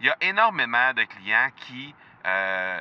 [0.00, 1.94] Il y a énormément de clients qui
[2.26, 2.80] euh,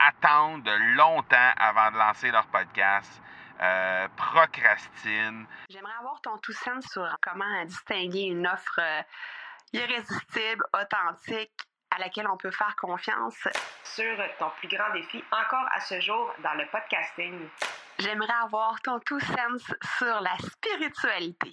[0.00, 3.22] attendent longtemps avant de lancer leur podcast,
[3.60, 5.46] euh, procrastinent.
[5.70, 9.02] J'aimerais avoir ton tout sens sur comment distinguer une offre euh,
[9.72, 11.52] irrésistible, authentique,
[11.94, 13.46] à laquelle on peut faire confiance.
[13.84, 17.48] Sur ton plus grand défi encore à ce jour dans le podcasting.
[18.00, 19.62] J'aimerais avoir ton tout sens
[19.96, 21.52] sur la spiritualité.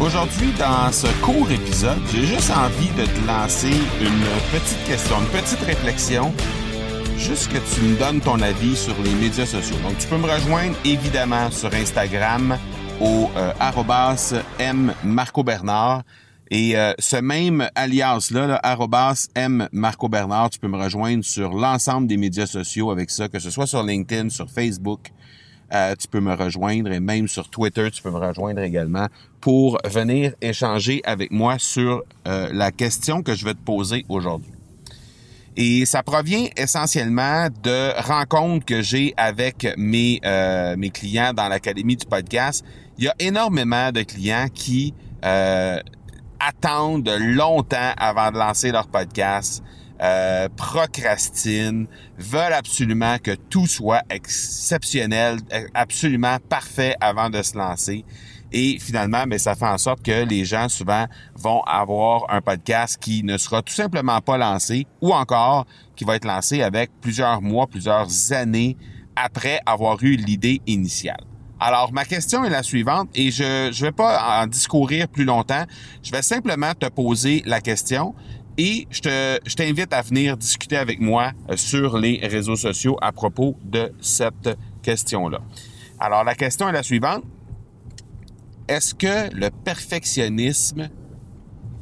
[0.00, 5.26] Aujourd'hui, dans ce court épisode, j'ai juste envie de te lancer une petite question, une
[5.26, 6.32] petite réflexion,
[7.16, 9.76] juste que tu me donnes ton avis sur les médias sociaux.
[9.82, 12.56] Donc, tu peux me rejoindre évidemment sur Instagram
[13.00, 16.04] au euh, arrobas M Marco Bernard.
[16.52, 21.54] Et euh, ce même alias-là, là, arrobas M Marco Bernard, tu peux me rejoindre sur
[21.54, 25.10] l'ensemble des médias sociaux avec ça, que ce soit sur LinkedIn, sur Facebook,
[25.74, 29.06] euh, tu peux me rejoindre et même sur Twitter, tu peux me rejoindre également
[29.40, 34.52] pour venir échanger avec moi sur euh, la question que je vais te poser aujourd'hui.
[35.56, 41.96] Et ça provient essentiellement de rencontres que j'ai avec mes, euh, mes clients dans l'Académie
[41.96, 42.64] du podcast.
[42.96, 44.94] Il y a énormément de clients qui
[46.40, 49.62] attendent longtemps avant de lancer leur podcast
[50.02, 51.86] euh, procrastinent,
[52.18, 55.38] veulent absolument que tout soit exceptionnel,
[55.74, 58.04] absolument parfait avant de se lancer.
[58.50, 62.40] Et finalement, mais ben, ça fait en sorte que les gens souvent vont avoir un
[62.40, 66.90] podcast qui ne sera tout simplement pas lancé ou encore qui va être lancé avec
[67.00, 68.76] plusieurs mois, plusieurs années
[69.16, 71.20] après avoir eu l'idée initiale.
[71.60, 75.64] Alors, ma question est la suivante et je ne vais pas en discourir plus longtemps.
[76.04, 78.14] Je vais simplement te poser la question
[78.58, 82.98] et je, te, je t'invite à venir discuter avec moi euh, sur les réseaux sociaux
[83.00, 85.38] à propos de cette question-là.
[86.00, 87.22] Alors, la question est la suivante.
[88.66, 90.90] Est-ce que le perfectionnisme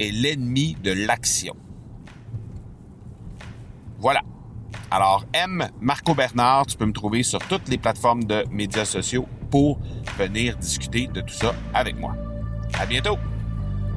[0.00, 1.54] est l'ennemi de l'action?
[3.98, 4.22] Voilà.
[4.90, 5.68] Alors, M.
[5.80, 9.78] Marco Bernard, tu peux me trouver sur toutes les plateformes de médias sociaux pour
[10.18, 12.16] venir discuter de tout ça avec moi.
[12.78, 13.16] À bientôt!